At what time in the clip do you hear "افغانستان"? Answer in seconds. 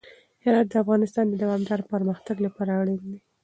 0.83-1.25